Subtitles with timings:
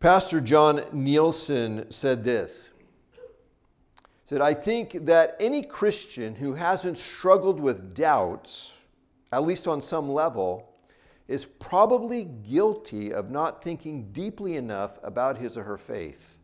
[0.00, 2.70] Pastor John Nielsen said this.
[3.96, 8.80] He said, I think that any Christian who hasn't struggled with doubts,
[9.32, 10.72] at least on some level,
[11.26, 16.38] is probably guilty of not thinking deeply enough about his or her faith,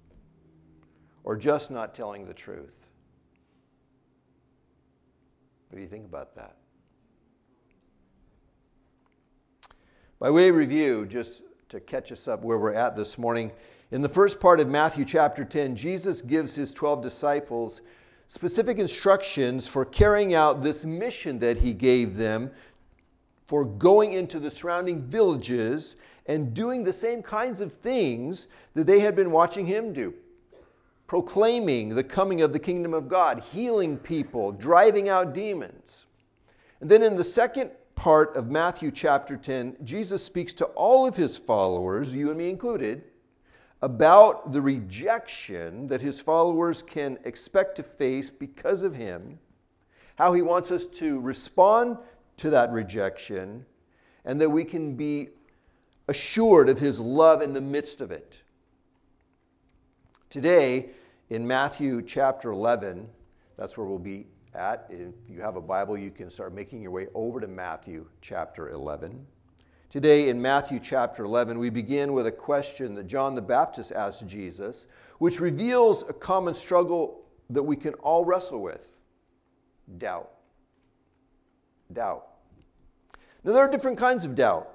[1.23, 2.89] or just not telling the truth.
[5.69, 6.57] What do you think about that?
[10.19, 11.43] By way of review, just
[11.75, 13.51] to catch us up where we're at this morning,
[13.91, 17.81] in the first part of Matthew chapter 10, Jesus gives his 12 disciples
[18.29, 22.53] specific instructions for carrying out this mission that he gave them
[23.47, 29.01] for going into the surrounding villages and doing the same kinds of things that they
[29.01, 30.15] had been watching him do
[31.07, 36.07] proclaiming the coming of the kingdom of God, healing people, driving out demons.
[36.81, 37.71] And then in the second
[38.05, 42.51] part of Matthew chapter 10, Jesus speaks to all of his followers, you and me
[42.51, 43.03] included,
[43.81, 49.39] about the rejection that his followers can expect to face because of him,
[50.17, 51.97] how he wants us to respond
[52.37, 53.65] to that rejection,
[54.27, 55.31] and that we can be
[56.07, 58.43] assured of his love in the midst of it.
[60.29, 60.91] Today,
[61.31, 63.09] in Matthew chapter 11,
[63.57, 64.87] that's where we'll be at.
[64.91, 68.71] If you have a Bible, you can start making your way over to Matthew chapter
[68.71, 69.27] 11.
[69.91, 74.27] Today, in Matthew chapter 11, we begin with a question that John the Baptist asked
[74.27, 74.87] Jesus,
[75.19, 78.89] which reveals a common struggle that we can all wrestle with
[79.99, 80.31] doubt.
[81.93, 82.27] Doubt.
[83.45, 84.69] Now, there are different kinds of doubt.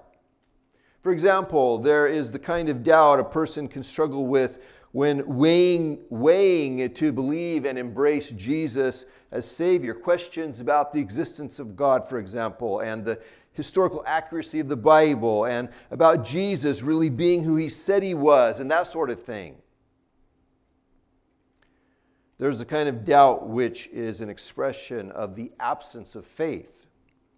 [1.02, 4.60] For example, there is the kind of doubt a person can struggle with
[4.92, 9.94] when weighing, weighing to believe and embrace Jesus as Savior.
[9.94, 13.20] Questions about the existence of God, for example, and the
[13.54, 18.60] historical accuracy of the Bible, and about Jesus really being who He said He was,
[18.60, 19.58] and that sort of thing.
[22.38, 26.86] There's a kind of doubt which is an expression of the absence of faith.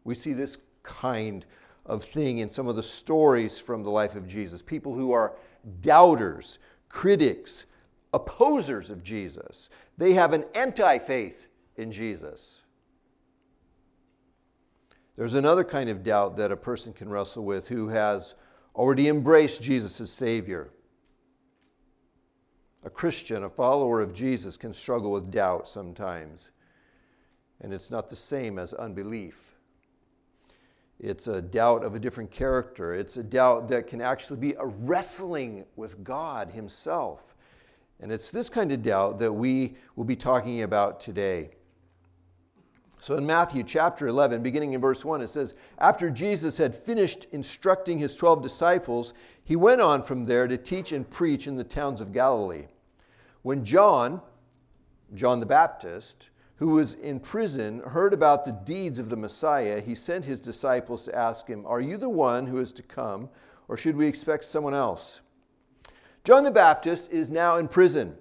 [0.03, 1.45] We see this kind
[1.87, 4.61] of thing in some of the stories from the life of Jesus.
[4.61, 5.33] People who are
[5.81, 7.65] doubters, critics,
[8.13, 9.69] opposers of Jesus.
[9.97, 12.61] They have an anti faith in Jesus.
[15.15, 18.33] There's another kind of doubt that a person can wrestle with who has
[18.75, 20.71] already embraced Jesus as Savior.
[22.83, 26.49] A Christian, a follower of Jesus, can struggle with doubt sometimes,
[27.59, 29.51] and it's not the same as unbelief.
[30.99, 32.93] It's a doubt of a different character.
[32.93, 37.35] It's a doubt that can actually be a wrestling with God Himself.
[37.99, 41.51] And it's this kind of doubt that we will be talking about today.
[43.01, 47.25] So in Matthew chapter 11, beginning in verse 1, it says, After Jesus had finished
[47.31, 51.63] instructing his 12 disciples, he went on from there to teach and preach in the
[51.63, 52.67] towns of Galilee.
[53.41, 54.21] When John,
[55.15, 59.95] John the Baptist, who was in prison, heard about the deeds of the Messiah, he
[59.95, 63.29] sent his disciples to ask him, Are you the one who is to come,
[63.67, 65.21] or should we expect someone else?
[66.23, 68.15] John the Baptist is now in prison.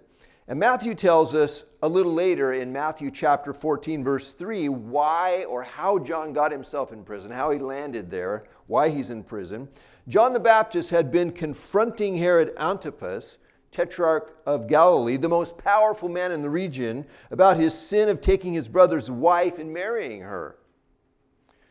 [0.51, 5.63] And Matthew tells us a little later in Matthew chapter 14, verse 3, why or
[5.63, 9.69] how John got himself in prison, how he landed there, why he's in prison.
[10.09, 13.39] John the Baptist had been confronting Herod Antipas
[13.71, 18.53] tetrarch of Galilee, the most powerful man in the region, about his sin of taking
[18.53, 20.57] his brother's wife and marrying her.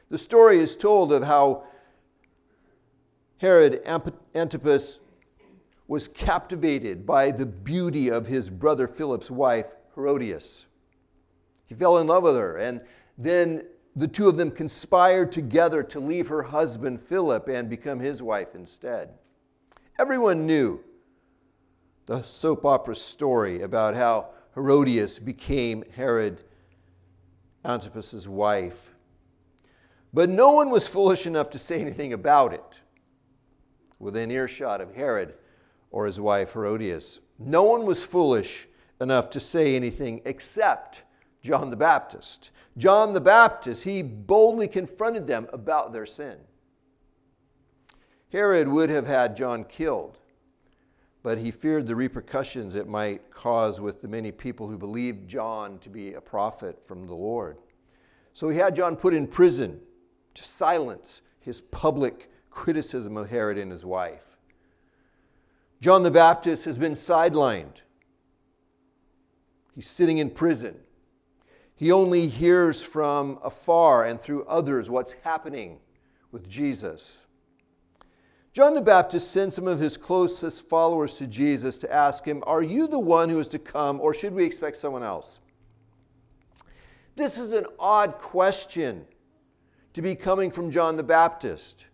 [0.10, 1.66] The story is told of how
[3.40, 3.82] Herod
[4.34, 5.02] Antipas
[5.90, 10.68] was captivated by the beauty of his brother Philip's wife, Herodias.
[11.66, 12.82] He fell in love with her, and
[13.18, 13.64] then
[13.96, 18.54] the two of them conspired together to leave her husband Philip and become his wife
[18.54, 19.16] instead.
[19.98, 20.80] Everyone knew
[22.06, 26.44] the soap opera story about how Herodias became Herod
[27.66, 28.94] Antipas's wife.
[30.14, 32.82] But no one was foolish enough to say anything about it
[33.98, 35.34] within earshot of Herod
[35.92, 37.20] or his wife Herodias.
[37.38, 38.68] No one was foolish
[39.02, 41.04] enough to say anything except
[41.42, 42.52] John the Baptist.
[42.78, 46.38] John the Baptist, he boldly confronted them about their sin.
[48.32, 50.20] Herod would have had John killed
[51.22, 55.80] but he feared the repercussions it might cause with the many people who believed John
[55.80, 57.58] to be a prophet from the Lord.
[58.34, 59.82] So he had John put in prison
[60.34, 64.29] to silence his public criticism of Herod and his wife.
[65.82, 67.82] John the Baptist has been sidelined.
[69.74, 70.76] He's sitting in prison.
[71.76, 75.80] He only hears from afar and through others what's happening
[76.32, 77.28] with Jesus.
[78.52, 82.62] John the Baptist sent some of his closest followers to Jesus to ask him, Are
[82.62, 85.40] you the one who is to come, or should we expect someone else?
[87.16, 89.06] This is an odd question
[89.94, 91.86] to be coming from John the Baptist.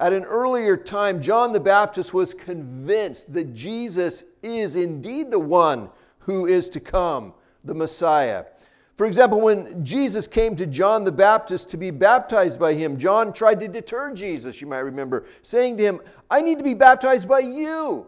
[0.00, 5.90] At an earlier time, John the Baptist was convinced that Jesus is indeed the one
[6.20, 8.46] who is to come, the Messiah.
[8.94, 13.34] For example, when Jesus came to John the Baptist to be baptized by him, John
[13.34, 16.00] tried to deter Jesus, you might remember, saying to him,
[16.30, 18.06] I need to be baptized by you.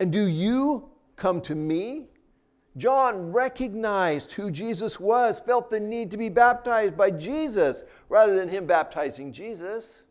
[0.00, 2.08] And do you come to me?
[2.76, 8.48] John recognized who Jesus was, felt the need to be baptized by Jesus rather than
[8.48, 10.02] him baptizing Jesus.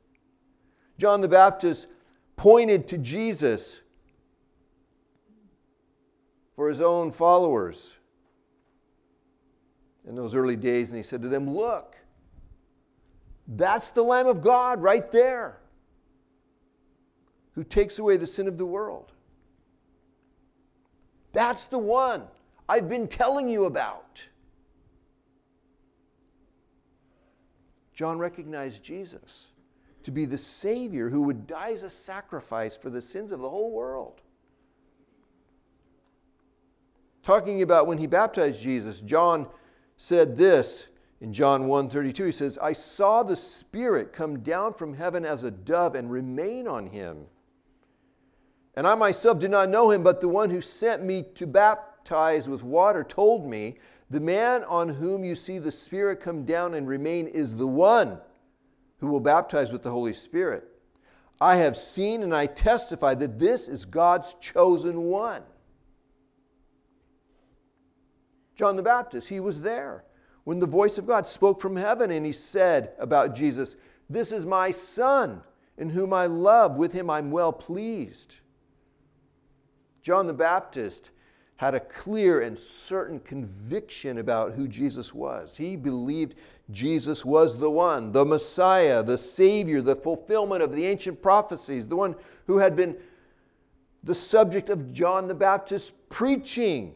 [1.01, 1.87] John the Baptist
[2.35, 3.81] pointed to Jesus
[6.55, 7.97] for his own followers
[10.05, 11.95] in those early days, and he said to them, Look,
[13.47, 15.59] that's the Lamb of God right there
[17.53, 19.11] who takes away the sin of the world.
[21.31, 22.27] That's the one
[22.69, 24.21] I've been telling you about.
[27.91, 29.50] John recognized Jesus
[30.03, 33.49] to be the Savior who would die as a sacrifice for the sins of the
[33.49, 34.21] whole world.
[37.23, 39.47] Talking about when he baptized Jesus, John
[39.97, 40.87] said this
[41.19, 45.51] in John 1:32 he says, "I saw the Spirit come down from heaven as a
[45.51, 47.27] dove and remain on him.
[48.75, 52.49] And I myself did not know him, but the one who sent me to baptize
[52.49, 53.77] with water told me,
[54.11, 58.19] the man on whom you see the Spirit come down and remain is the one
[59.01, 60.63] who will baptize with the Holy Spirit.
[61.41, 65.41] I have seen and I testify that this is God's chosen one.
[68.55, 70.05] John the Baptist, he was there
[70.43, 73.75] when the voice of God spoke from heaven and he said about Jesus,
[74.07, 75.41] This is my Son,
[75.77, 78.37] in whom I love, with him I'm well pleased.
[80.03, 81.09] John the Baptist
[81.57, 85.55] had a clear and certain conviction about who Jesus was.
[85.55, 86.35] He believed
[86.71, 91.95] Jesus was the one, the Messiah, the Savior, the fulfillment of the ancient prophecies, the
[91.95, 92.15] one
[92.47, 92.97] who had been
[94.03, 96.95] the subject of John the Baptist's preaching,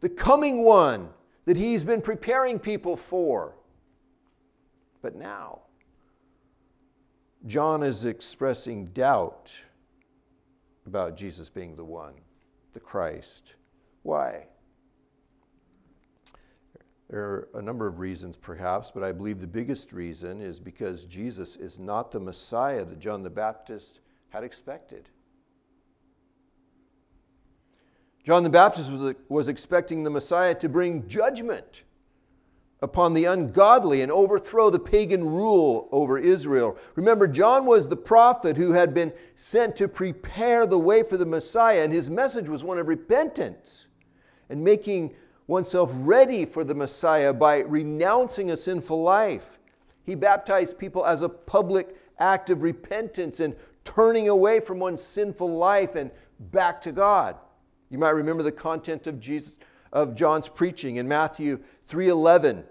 [0.00, 1.10] the coming one
[1.44, 3.54] that he's been preparing people for.
[5.02, 5.62] But now,
[7.46, 9.52] John is expressing doubt
[10.86, 12.14] about Jesus being the one,
[12.72, 13.54] the Christ.
[14.02, 14.46] Why?
[17.10, 21.06] There are a number of reasons, perhaps, but I believe the biggest reason is because
[21.06, 25.08] Jesus is not the Messiah that John the Baptist had expected.
[28.24, 31.84] John the Baptist was, was expecting the Messiah to bring judgment
[32.82, 36.76] upon the ungodly and overthrow the pagan rule over Israel.
[36.94, 41.24] Remember, John was the prophet who had been sent to prepare the way for the
[41.24, 43.86] Messiah, and his message was one of repentance
[44.50, 45.14] and making
[45.48, 49.58] oneself ready for the Messiah by renouncing a sinful life.
[50.04, 55.48] He baptized people as a public act of repentance and turning away from one's sinful
[55.48, 57.36] life and back to God.
[57.88, 59.56] You might remember the content of Jesus
[59.90, 62.66] of John's preaching in Matthew 3:11.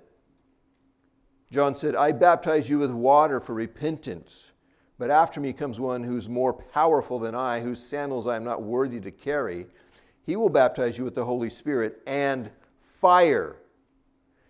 [1.49, 4.51] John said, "I baptize you with water for repentance,
[4.99, 8.61] but after me comes one who's more powerful than I, whose sandals I am not
[8.61, 9.67] worthy to carry.
[10.21, 12.51] He will baptize you with the Holy Spirit and
[12.99, 13.57] fire.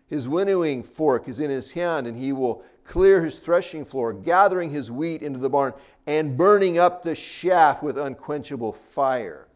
[0.07, 4.71] His winnowing fork is in his hand, and he will clear his threshing floor, gathering
[4.71, 5.73] his wheat into the barn,
[6.05, 9.47] and burning up the chaff with unquenchable fire.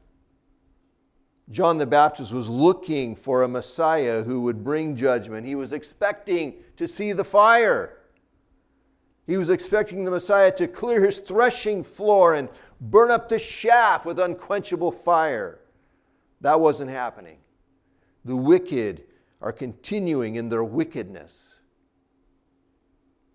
[1.50, 5.46] John the Baptist was looking for a Messiah who would bring judgment.
[5.46, 7.98] He was expecting to see the fire.
[9.28, 14.06] He was expecting the Messiah to clear his threshing floor and burn up the chaff
[14.06, 15.60] with unquenchable fire.
[16.42, 17.41] That wasn't happening
[18.24, 19.04] the wicked
[19.42, 21.50] are continuing in their wickedness.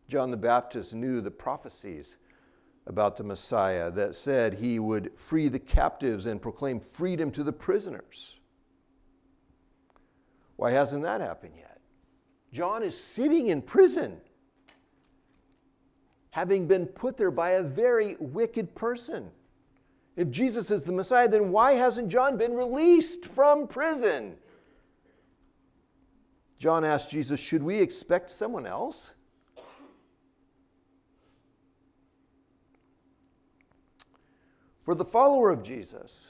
[0.09, 2.17] John the Baptist knew the prophecies
[2.87, 7.53] about the Messiah that said he would free the captives and proclaim freedom to the
[7.53, 8.37] prisoners.
[10.55, 11.81] Why hasn't that happened yet?
[12.53, 14.21] John is sitting in prison,
[16.31, 19.31] having been put there by a very wicked person.
[20.15, 24.37] If Jesus is the Messiah, then why hasn't John been released from prison?
[26.59, 29.13] John asked Jesus, Should we expect someone else?
[34.85, 36.29] For the follower of Jesus,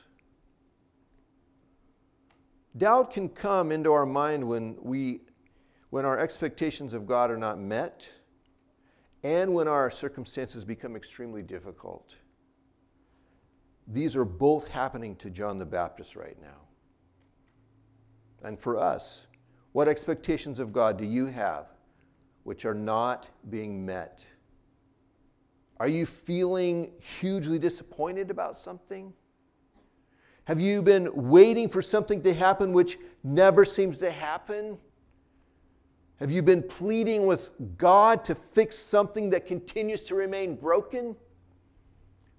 [2.77, 5.21] doubt can come into our mind when, we,
[5.91, 8.09] when our expectations of God are not met
[9.23, 12.15] and when our circumstances become extremely difficult.
[13.87, 16.63] these are both happening to John the Baptist right now.
[18.43, 19.26] And for us,
[19.77, 21.67] what expectations of God do you have
[22.45, 24.25] which are not being met?
[25.79, 29.13] Are you feeling hugely disappointed about something?
[30.45, 34.79] Have you been waiting for something to happen which never seems to happen?
[36.21, 41.15] Have you been pleading with God to fix something that continues to remain broken?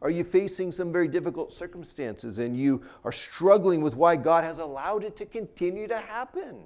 [0.01, 4.57] Are you facing some very difficult circumstances and you are struggling with why God has
[4.57, 6.65] allowed it to continue to happen?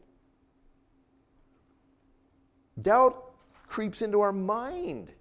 [2.81, 3.31] Doubt
[3.67, 5.11] creeps into our mind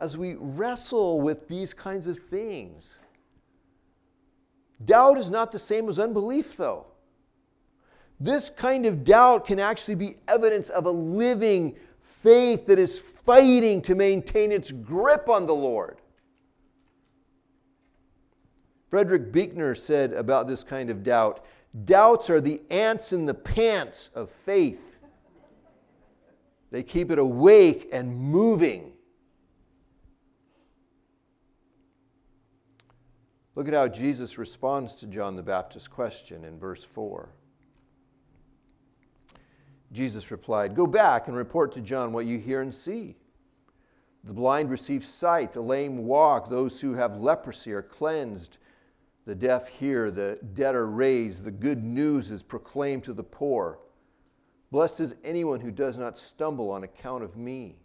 [0.00, 2.98] as we wrestle with these kinds of things.
[4.84, 6.86] Doubt is not the same as unbelief, though.
[8.18, 13.82] This kind of doubt can actually be evidence of a living faith that is fighting
[13.82, 15.98] to maintain its grip on the Lord.
[18.88, 21.44] Frederick Buechner said about this kind of doubt
[21.84, 24.91] doubts are the ants in the pants of faith.
[26.72, 28.94] They keep it awake and moving.
[33.54, 37.28] Look at how Jesus responds to John the Baptist's question in verse 4.
[39.92, 43.16] Jesus replied, Go back and report to John what you hear and see.
[44.24, 48.56] The blind receive sight, the lame walk, those who have leprosy are cleansed
[49.24, 53.78] the deaf hear, the dead are raised, the good news is proclaimed to the poor.
[54.72, 57.76] Blessed is anyone who does not stumble on account of me.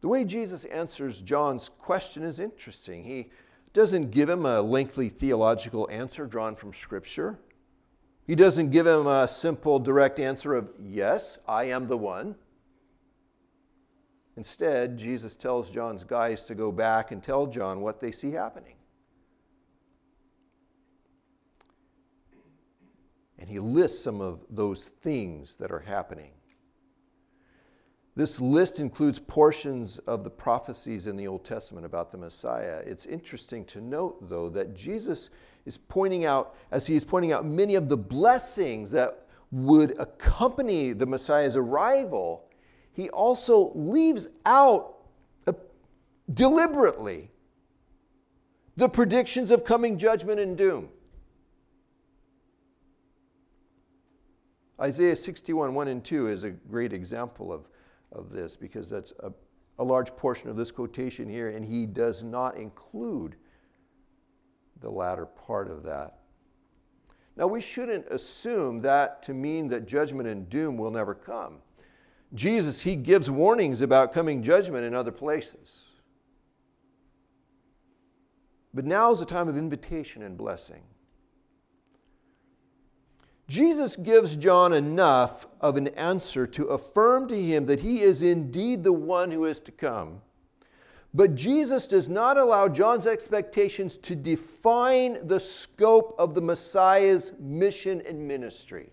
[0.00, 3.04] The way Jesus answers John's question is interesting.
[3.04, 3.28] He
[3.74, 7.38] doesn't give him a lengthy theological answer drawn from Scripture.
[8.26, 12.36] He doesn't give him a simple, direct answer of, Yes, I am the one.
[14.38, 18.76] Instead, Jesus tells John's guys to go back and tell John what they see happening.
[23.44, 26.30] And he lists some of those things that are happening.
[28.16, 32.80] This list includes portions of the prophecies in the Old Testament about the Messiah.
[32.86, 35.28] It's interesting to note, though, that Jesus
[35.66, 40.94] is pointing out, as he is pointing out many of the blessings that would accompany
[40.94, 42.48] the Messiah's arrival,
[42.94, 45.00] he also leaves out
[45.46, 45.52] uh,
[46.32, 47.30] deliberately
[48.78, 50.88] the predictions of coming judgment and doom.
[54.80, 57.68] Isaiah 61, 1 and 2 is a great example of,
[58.12, 59.32] of this because that's a,
[59.78, 63.36] a large portion of this quotation here, and he does not include
[64.80, 66.18] the latter part of that.
[67.36, 71.58] Now, we shouldn't assume that to mean that judgment and doom will never come.
[72.32, 75.86] Jesus, he gives warnings about coming judgment in other places.
[78.72, 80.82] But now is the time of invitation and blessing.
[83.46, 88.84] Jesus gives John enough of an answer to affirm to him that he is indeed
[88.84, 90.22] the one who is to come.
[91.12, 98.02] But Jesus does not allow John's expectations to define the scope of the Messiah's mission
[98.08, 98.90] and ministry.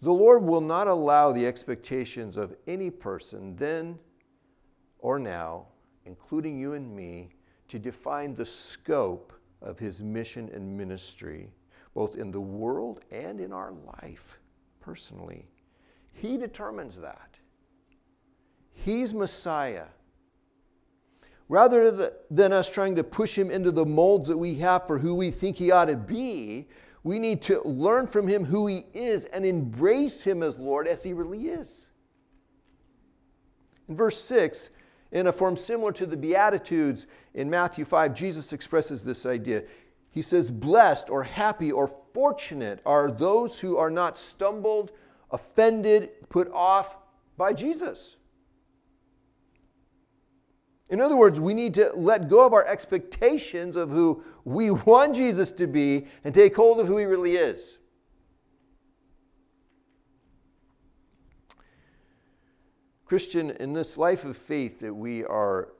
[0.00, 4.00] The Lord will not allow the expectations of any person then
[4.98, 5.66] or now,
[6.04, 7.30] including you and me,
[7.68, 9.32] to define the scope
[9.62, 11.50] of his mission and ministry,
[11.94, 14.38] both in the world and in our life
[14.80, 15.46] personally.
[16.12, 17.36] He determines that.
[18.72, 19.86] He's Messiah.
[21.48, 25.14] Rather than us trying to push him into the molds that we have for who
[25.14, 26.66] we think he ought to be,
[27.04, 31.02] we need to learn from him who he is and embrace him as Lord as
[31.02, 31.88] he really is.
[33.88, 34.70] In verse 6,
[35.12, 39.64] in a form similar to the Beatitudes in Matthew 5, Jesus expresses this idea.
[40.10, 44.90] He says, Blessed or happy or fortunate are those who are not stumbled,
[45.30, 46.96] offended, put off
[47.36, 48.16] by Jesus.
[50.88, 55.14] In other words, we need to let go of our expectations of who we want
[55.14, 57.78] Jesus to be and take hold of who he really is.
[63.12, 65.74] Christian, in this life of faith that we are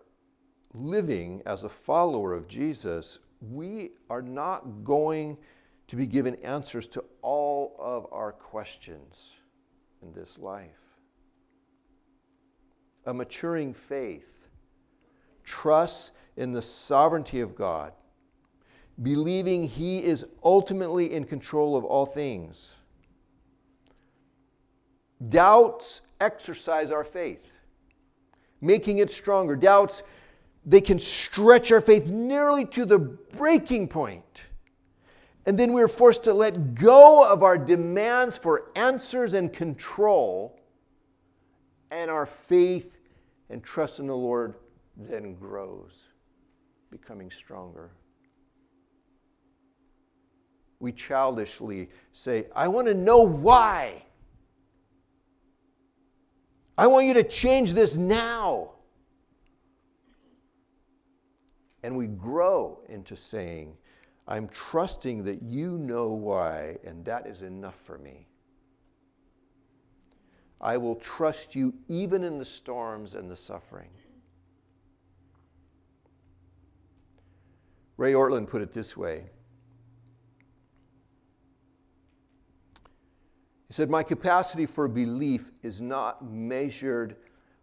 [0.75, 5.39] living as a follower of Jesus, we are not going
[5.89, 9.41] to be given answers to all of our questions
[10.03, 10.99] in this life.
[13.07, 14.47] A maturing faith
[15.43, 17.95] trusts in the sovereignty of God,
[19.01, 22.83] believing He is ultimately in control of all things.
[25.31, 27.59] Doubts exercise our faith,
[28.61, 29.57] making it stronger.
[29.57, 30.03] Doubts
[30.65, 34.45] they can stretch our faith nearly to the breaking point.
[35.45, 40.61] And then we're forced to let go of our demands for answers and control,
[41.91, 42.97] and our faith
[43.51, 44.55] and trust in the Lord
[44.97, 46.07] then grows,
[46.91, 47.91] becoming stronger.
[50.79, 54.05] We childishly say, I want to know why.
[56.77, 58.71] I want you to change this now.
[61.83, 63.77] And we grow into saying,
[64.27, 68.29] I'm trusting that you know why, and that is enough for me.
[70.61, 73.91] I will trust you even in the storms and the suffering.
[77.97, 79.31] Ray Ortlund put it this way
[83.73, 87.17] He said, My capacity for belief is not measured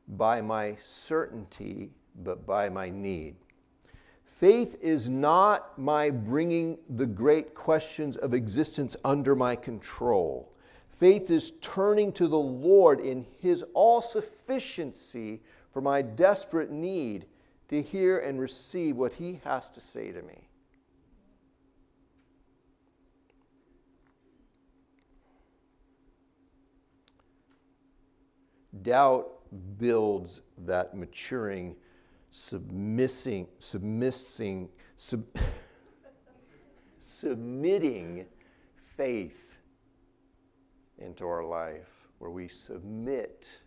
[0.07, 1.91] by my certainty,
[2.23, 3.35] but by my need.
[4.23, 10.51] Faith is not my bringing the great questions of existence under my control.
[10.89, 17.27] Faith is turning to the Lord in His all sufficiency for my desperate need
[17.67, 20.48] to hear and receive what He has to say to me.
[28.81, 29.27] Doubt
[29.77, 31.75] builds that maturing,
[32.31, 35.25] submissing, submissing, sub,
[36.99, 38.25] submitting
[38.97, 39.55] faith
[40.97, 43.59] into our life, where we submit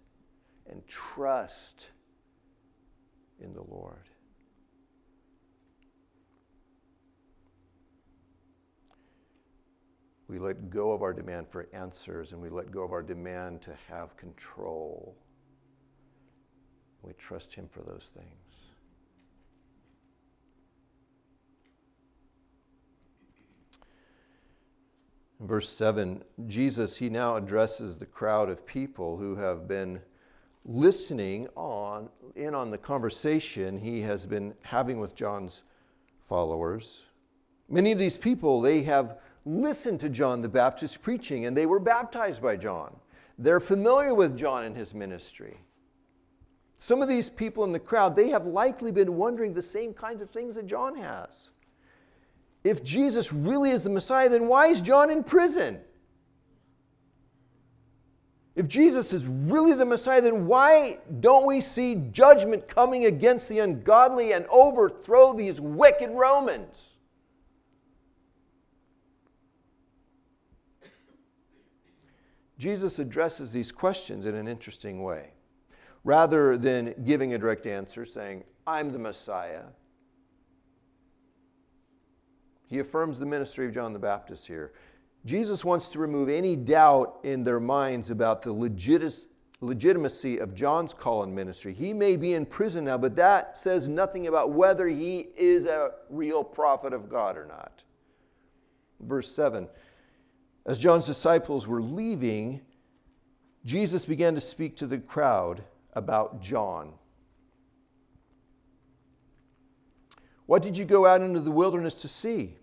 [0.70, 1.88] and trust
[3.40, 4.08] in the Lord.
[10.32, 13.60] We let go of our demand for answers and we let go of our demand
[13.62, 15.14] to have control.
[17.02, 18.26] We trust Him for those things.
[25.38, 30.00] In verse 7, Jesus, he now addresses the crowd of people who have been
[30.64, 35.64] listening on in on the conversation he has been having with John's
[36.22, 37.02] followers.
[37.68, 41.80] Many of these people, they have listened to John the Baptist preaching and they were
[41.80, 42.96] baptized by John.
[43.38, 45.58] They're familiar with John and his ministry.
[46.76, 50.20] Some of these people in the crowd, they have likely been wondering the same kinds
[50.20, 51.52] of things that John has.
[52.64, 55.80] If Jesus really is the Messiah, then why is John in prison?
[58.54, 63.60] If Jesus is really the Messiah, then why don't we see judgment coming against the
[63.60, 66.91] ungodly and overthrow these wicked Romans?
[72.62, 75.32] Jesus addresses these questions in an interesting way.
[76.04, 79.64] Rather than giving a direct answer saying, I'm the Messiah,
[82.68, 84.74] he affirms the ministry of John the Baptist here.
[85.24, 88.52] Jesus wants to remove any doubt in their minds about the
[89.60, 91.74] legitimacy of John's call and ministry.
[91.74, 95.90] He may be in prison now, but that says nothing about whether he is a
[96.08, 97.82] real prophet of God or not.
[99.00, 99.68] Verse 7
[100.64, 102.60] as John's disciples were leaving,
[103.64, 106.94] Jesus began to speak to the crowd about John.
[110.46, 112.56] What did you go out into the wilderness to see?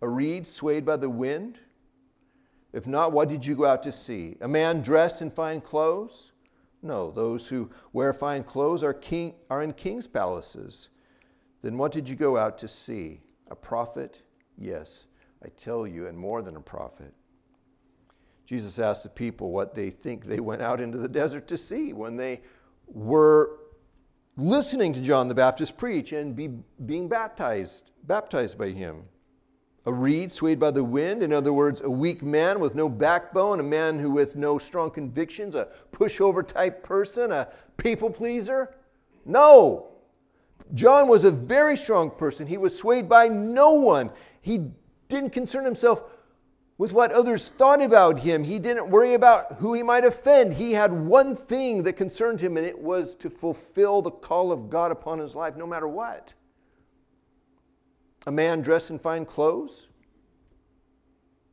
[0.00, 1.58] A reed swayed by the wind?
[2.72, 4.36] If not, what did you go out to see?
[4.40, 6.32] A man dressed in fine clothes?
[6.82, 10.90] No, those who wear fine clothes are, king, are in king's palaces.
[11.62, 13.20] Then what did you go out to see?
[13.50, 14.22] A prophet?
[14.58, 15.04] Yes.
[15.44, 17.12] I tell you, and more than a prophet.
[18.46, 21.92] Jesus asked the people what they think they went out into the desert to see
[21.92, 22.42] when they
[22.86, 23.58] were
[24.36, 26.50] listening to John the Baptist preach and be,
[26.84, 29.04] being baptized, baptized by him.
[29.86, 33.60] A reed swayed by the wind, in other words, a weak man with no backbone,
[33.60, 38.74] a man who with no strong convictions, a pushover type person, a people pleaser?
[39.24, 39.92] No.
[40.74, 42.48] John was a very strong person.
[42.48, 44.10] He was swayed by no one.
[44.40, 44.70] He
[45.08, 46.02] didn't concern himself
[46.78, 48.44] with what others thought about him.
[48.44, 50.54] He didn't worry about who he might offend.
[50.54, 54.68] He had one thing that concerned him, and it was to fulfill the call of
[54.68, 56.34] God upon his life, no matter what.
[58.26, 59.88] A man dressed in fine clothes.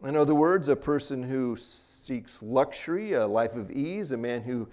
[0.04, 4.68] In other words, a person who seeks luxury, a life of ease, a man who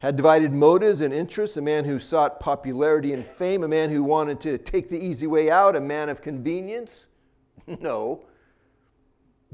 [0.00, 4.02] had divided motives and interests, a man who sought popularity and fame, a man who
[4.02, 7.06] wanted to take the easy way out, a man of convenience.
[7.80, 8.24] No.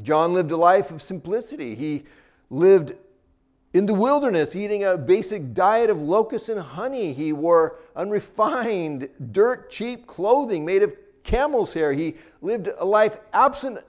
[0.02, 1.74] John lived a life of simplicity.
[1.74, 2.04] He
[2.50, 2.94] lived
[3.74, 9.70] In the wilderness, eating a basic diet of locusts and honey, he wore unrefined, dirt
[9.70, 11.92] cheap clothing made of camel's hair.
[11.92, 13.80] He lived a life absent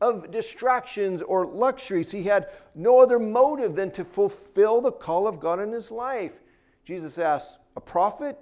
[0.00, 2.10] of distractions or luxuries.
[2.10, 6.40] He had no other motive than to fulfill the call of God in his life.
[6.84, 8.38] Jesus asks, A prophet?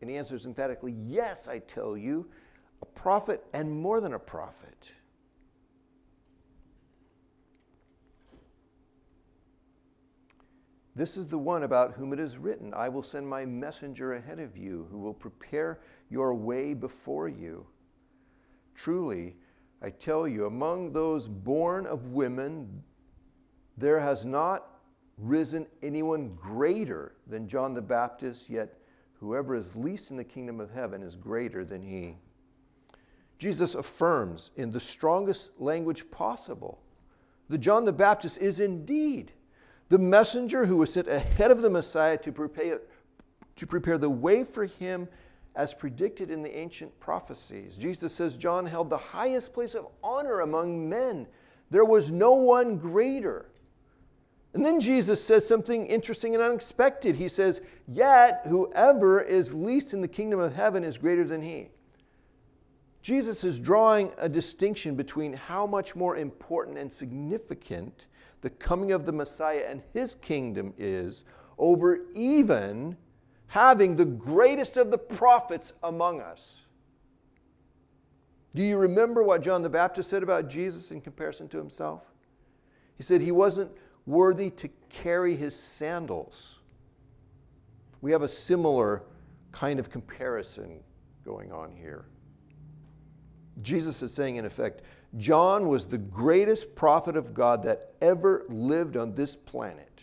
[0.00, 2.28] And he answers emphatically, Yes, I tell you,
[2.84, 4.92] a prophet and more than a prophet.
[10.94, 14.38] This is the one about whom it is written, I will send my messenger ahead
[14.38, 17.66] of you who will prepare your way before you.
[18.74, 19.34] Truly,
[19.80, 22.82] I tell you, among those born of women,
[23.78, 24.66] there has not
[25.16, 28.78] risen anyone greater than John the Baptist, yet
[29.14, 32.18] whoever is least in the kingdom of heaven is greater than he.
[33.38, 36.80] Jesus affirms in the strongest language possible
[37.48, 39.32] that John the Baptist is indeed
[39.88, 42.80] the messenger who was sent ahead of the Messiah to prepare,
[43.56, 45.08] to prepare the way for him
[45.54, 47.76] as predicted in the ancient prophecies.
[47.76, 51.26] Jesus says John held the highest place of honor among men.
[51.70, 53.46] There was no one greater.
[54.52, 57.16] And then Jesus says something interesting and unexpected.
[57.16, 61.68] He says, Yet whoever is least in the kingdom of heaven is greater than he.
[63.04, 68.06] Jesus is drawing a distinction between how much more important and significant
[68.40, 71.22] the coming of the Messiah and his kingdom is
[71.58, 72.96] over even
[73.48, 76.62] having the greatest of the prophets among us.
[78.52, 82.10] Do you remember what John the Baptist said about Jesus in comparison to himself?
[82.96, 83.70] He said he wasn't
[84.06, 86.54] worthy to carry his sandals.
[88.00, 89.02] We have a similar
[89.52, 90.80] kind of comparison
[91.22, 92.06] going on here.
[93.62, 94.82] Jesus is saying, in effect,
[95.16, 100.00] John was the greatest prophet of God that ever lived on this planet.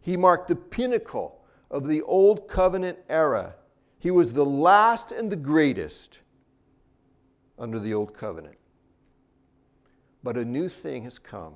[0.00, 3.54] He marked the pinnacle of the Old Covenant era.
[3.98, 6.20] He was the last and the greatest
[7.58, 8.56] under the Old Covenant.
[10.22, 11.54] But a new thing has come.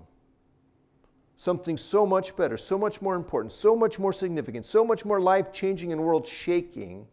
[1.36, 5.20] Something so much better, so much more important, so much more significant, so much more
[5.20, 7.08] life changing and world shaking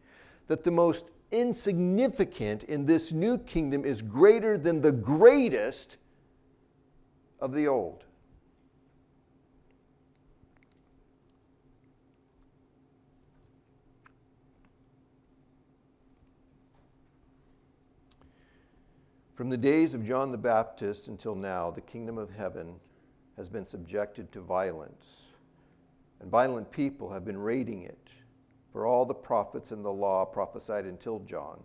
[0.47, 5.97] that the most insignificant in this new kingdom is greater than the greatest
[7.39, 8.03] of the old.
[19.33, 22.75] From the days of John the Baptist until now, the kingdom of heaven
[23.37, 25.31] has been subjected to violence,
[26.19, 28.09] and violent people have been raiding it
[28.71, 31.61] for all the prophets and the law prophesied until John.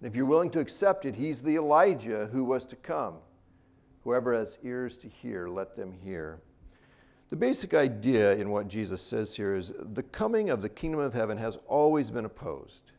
[0.00, 3.16] And if you're willing to accept it, he's the Elijah who was to come.
[4.04, 6.40] Whoever has ears to hear, let them hear.
[7.28, 11.12] The basic idea in what Jesus says here is the coming of the kingdom of
[11.12, 12.92] heaven has always been opposed.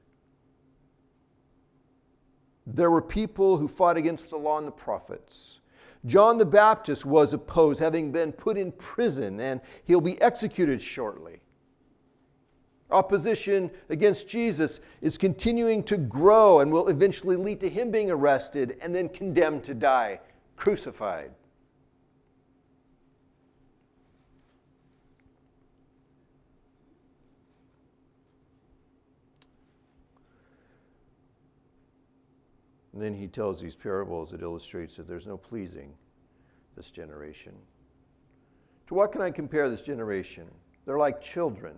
[2.65, 5.61] There were people who fought against the law and the prophets.
[6.05, 11.39] John the Baptist was opposed, having been put in prison, and he'll be executed shortly.
[12.89, 18.77] Opposition against Jesus is continuing to grow and will eventually lead to him being arrested
[18.81, 20.21] and then condemned to die,
[20.55, 21.31] crucified.
[32.93, 35.93] And then he tells these parables that illustrates that there's no pleasing
[36.75, 37.53] this generation.
[38.87, 40.47] To what can I compare this generation?
[40.85, 41.75] They're like children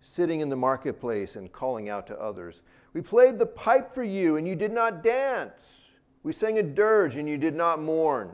[0.00, 2.62] sitting in the marketplace and calling out to others.
[2.92, 5.90] We played the pipe for you, and you did not dance.
[6.22, 8.32] We sang a dirge, and you did not mourn.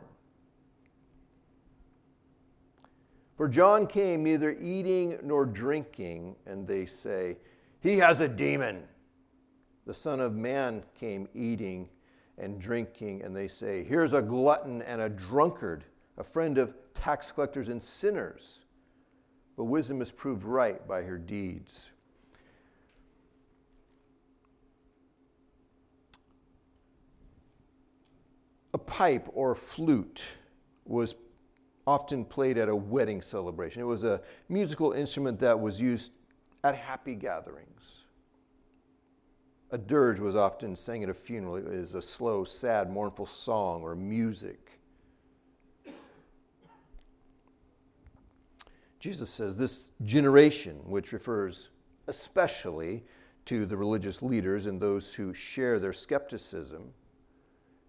[3.37, 7.37] For John came neither eating nor drinking, and they say,
[7.81, 8.83] He has a demon.
[9.85, 11.89] The Son of Man came eating
[12.37, 15.83] and drinking, and they say, Here's a glutton and a drunkard,
[16.17, 18.64] a friend of tax collectors and sinners
[19.55, 21.91] but wisdom is proved right by her deeds.
[28.73, 30.23] A pipe or flute
[30.83, 31.15] was
[31.87, 33.81] often played at a wedding celebration.
[33.81, 36.11] It was a musical instrument that was used
[36.63, 38.03] at happy gatherings.
[39.71, 41.55] A dirge was often sang at a funeral.
[41.55, 44.64] It is a slow, sad, mournful song or music.
[49.05, 51.69] Jesus says this generation, which refers
[52.07, 53.03] especially
[53.45, 56.91] to the religious leaders and those who share their skepticism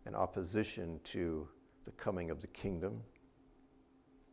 [0.04, 1.48] and opposition to
[1.86, 3.00] the coming of the kingdom.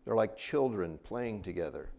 [0.04, 1.90] They're like children playing together.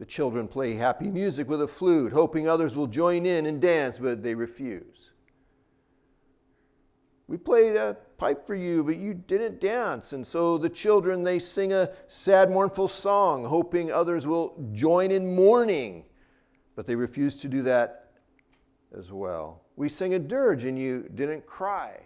[0.00, 4.00] The children play happy music with a flute, hoping others will join in and dance,
[4.00, 5.09] but they refuse.
[7.30, 10.14] We played a pipe for you, but you didn't dance.
[10.14, 15.36] And so the children, they sing a sad, mournful song, hoping others will join in
[15.36, 16.06] mourning,
[16.74, 18.14] but they refuse to do that
[18.98, 19.62] as well.
[19.76, 22.00] We sing a dirge, and you didn't cry.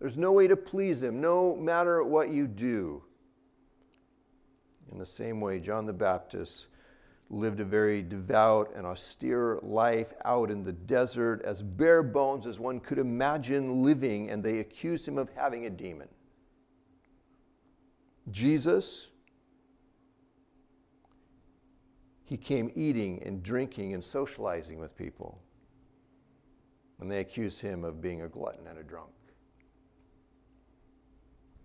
[0.00, 3.04] There's no way to please them, no matter what you do.
[4.90, 6.66] In the same way, John the Baptist
[7.30, 12.58] lived a very devout and austere life out in the desert, as bare bones as
[12.58, 16.08] one could imagine living, and they accused him of having a demon.
[18.30, 19.10] Jesus,
[22.24, 25.40] he came eating and drinking and socializing with people,
[27.00, 29.10] and they accused him of being a glutton and a drunk.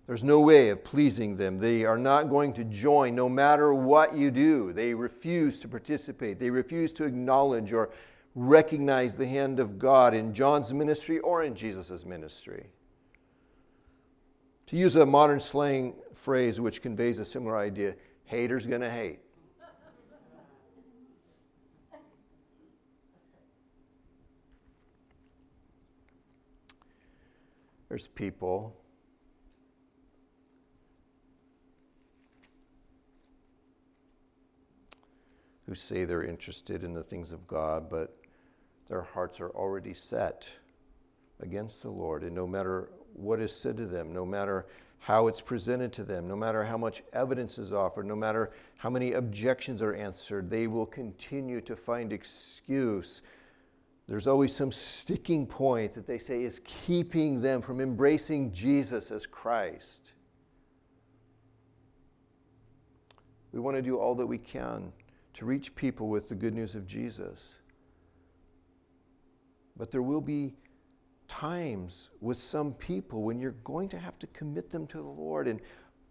[0.07, 1.57] There's no way of pleasing them.
[1.57, 4.71] They are not going to join no matter what you do.
[4.71, 6.39] They refuse to participate.
[6.39, 7.89] They refuse to acknowledge or
[8.35, 12.67] recognize the hand of God in John's ministry or in Jesus' ministry.
[14.67, 19.19] To use a modern slang phrase which conveys a similar idea, haters gonna hate.
[27.89, 28.75] There's people
[35.65, 38.15] who say they're interested in the things of God, but
[38.87, 40.47] their hearts are already set
[41.39, 42.23] against the Lord.
[42.23, 44.67] And no matter what is said to them, no matter
[44.99, 48.89] how it's presented to them, no matter how much evidence is offered, no matter how
[48.89, 53.21] many objections are answered, they will continue to find excuse.
[54.07, 59.25] There's always some sticking point that they say is keeping them from embracing Jesus as
[59.25, 60.11] Christ.
[63.51, 64.91] We want to do all that we can
[65.35, 67.55] to reach people with the good news of Jesus.
[69.77, 70.53] But there will be
[71.27, 75.47] times with some people when you're going to have to commit them to the Lord
[75.47, 75.61] and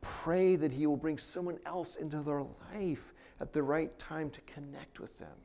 [0.02, 4.40] pray that He will bring someone else into their life at the right time to
[4.42, 5.36] connect with them.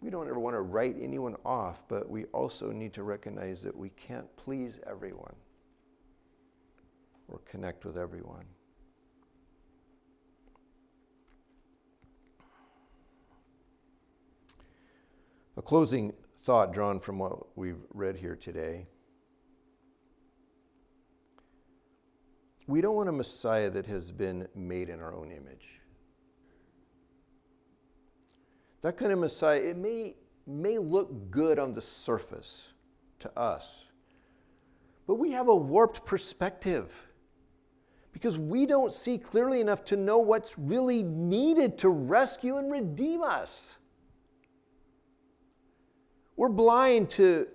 [0.00, 3.76] We don't ever want to write anyone off, but we also need to recognize that
[3.76, 5.34] we can't please everyone
[7.28, 8.44] or connect with everyone.
[15.56, 18.86] A closing thought drawn from what we've read here today.
[22.66, 25.80] We don't want a Messiah that has been made in our own image.
[28.82, 30.16] That kind of Messiah, it may,
[30.46, 32.72] may look good on the surface
[33.20, 33.92] to us,
[35.06, 36.92] but we have a warped perspective
[38.12, 43.22] because we don't see clearly enough to know what's really needed to rescue and redeem
[43.22, 43.76] us.
[46.36, 47.48] We're blind to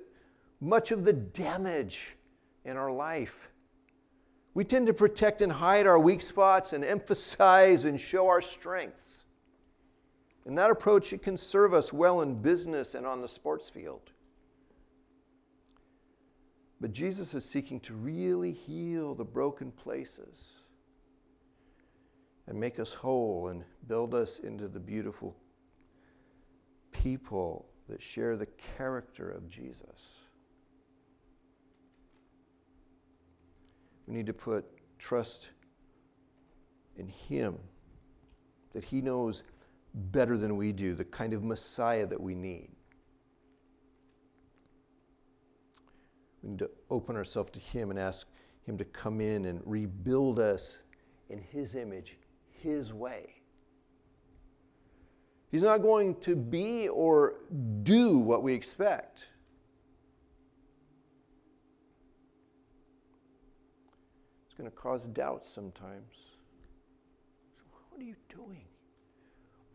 [0.59, 2.15] much of the damage
[2.65, 3.49] in our life.
[4.53, 9.23] We tend to protect and hide our weak spots and emphasize and show our strengths.
[10.45, 14.11] And that approach it can serve us well in business and on the sports field.
[16.81, 20.47] But Jesus is seeking to really heal the broken places
[22.47, 25.35] and make us whole and build us into the beautiful
[26.91, 30.19] people that share the character of Jesus.
[34.07, 34.65] We need to put
[34.97, 35.49] trust
[36.97, 37.57] in Him,
[38.73, 39.43] that He knows
[39.93, 42.69] better than we do the kind of Messiah that we need.
[46.43, 48.27] We need to open ourselves to Him and ask
[48.63, 50.79] Him to come in and rebuild us
[51.29, 52.17] in His image,
[52.51, 53.40] His way.
[55.51, 57.35] He's not going to be or
[57.83, 59.27] do what we expect.
[64.45, 66.15] It's going to cause doubts sometimes.
[67.57, 68.63] So what are you doing?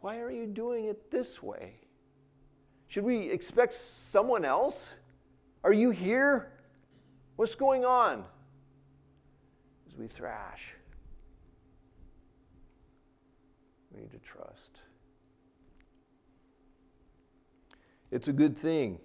[0.01, 1.75] Why are you doing it this way?
[2.89, 4.95] Should we expect someone else?
[5.63, 6.53] Are you here?
[7.37, 8.25] What's going on?
[9.87, 10.75] As we thrash,
[13.93, 14.81] we need to trust.
[18.11, 19.01] It's a good thing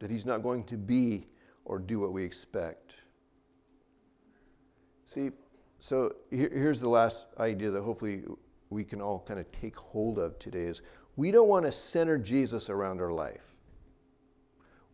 [0.00, 1.26] that he's not going to be
[1.64, 2.96] or do what we expect.
[5.06, 5.30] See,
[5.78, 8.22] so here's the last idea that hopefully
[8.70, 10.82] we can all kind of take hold of today is
[11.16, 13.54] we don't want to center Jesus around our life.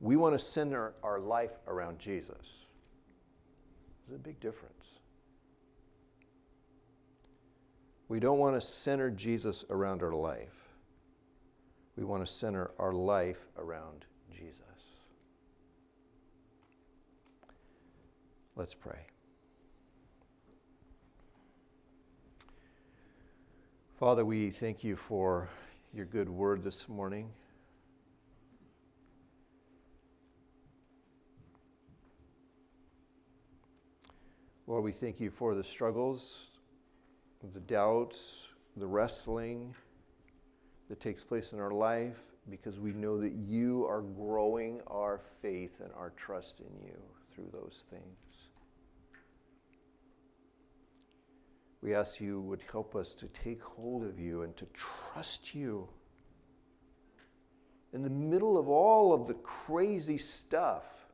[0.01, 2.69] We want to center our life around Jesus.
[4.07, 5.01] There's a big difference.
[8.09, 10.60] We don't want to center Jesus around our life.
[11.97, 14.63] We want to center our life around Jesus.
[18.57, 19.07] Let's pray.
[23.99, 25.49] Father, we thank you for
[25.93, 27.31] your good word this morning.
[34.67, 36.47] Lord, we thank you for the struggles,
[37.53, 39.75] the doubts, the wrestling
[40.91, 42.19] that takes place in our life
[42.51, 46.99] because we know that you are growing our faith and our trust in you
[47.33, 48.49] through those things.
[51.81, 55.89] We ask you would help us to take hold of you and to trust you.
[57.93, 61.07] In the middle of all of the crazy stuff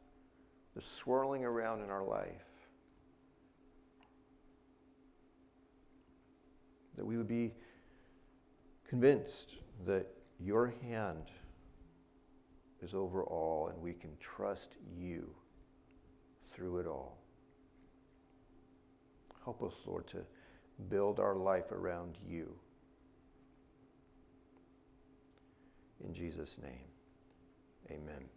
[0.75, 2.49] that's swirling around in our life,
[6.95, 7.53] that we would be
[8.89, 10.07] convinced that
[10.39, 11.31] your hand
[12.83, 15.29] is over all and we can trust you
[16.47, 17.19] through it all.
[19.45, 20.19] Help us, Lord, to
[20.89, 22.53] build our life around you.
[26.05, 26.91] In Jesus' name,
[27.91, 28.36] amen.